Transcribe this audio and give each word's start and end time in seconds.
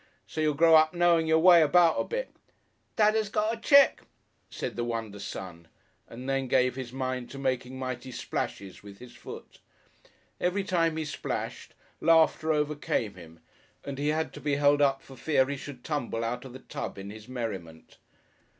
So's 0.25 0.41
you'll 0.41 0.55
grow 0.55 0.73
up 0.73 0.95
knowing 0.95 1.27
your 1.27 1.37
way 1.37 1.61
about 1.61 2.01
a 2.01 2.03
bit." 2.03 2.33
"Dadda's 2.95 3.29
got 3.29 3.53
a 3.55 3.61
cheque," 3.61 4.01
said 4.49 4.75
the 4.75 4.83
wonder 4.83 5.19
son, 5.19 5.67
and 6.07 6.27
then 6.27 6.47
gave 6.47 6.73
his 6.75 6.91
mind 6.91 7.29
to 7.29 7.37
making 7.37 7.77
mighty 7.77 8.11
splashes 8.11 8.81
with 8.81 8.97
his 8.97 9.13
foot. 9.15 9.59
Every 10.39 10.63
time 10.63 10.97
he 10.97 11.05
splashed, 11.05 11.75
laughter 11.99 12.51
overcame 12.51 13.13
him, 13.13 13.41
and 13.85 13.99
he 13.99 14.07
had 14.07 14.33
to 14.33 14.41
be 14.41 14.55
held 14.55 14.81
up 14.81 15.03
for 15.03 15.15
fear 15.15 15.45
he 15.45 15.55
should 15.55 15.83
tumble 15.83 16.23
out 16.23 16.45
of 16.45 16.53
the 16.53 16.57
tub 16.65 16.97
in 16.97 17.11
his 17.11 17.27
merriment. 17.27 17.99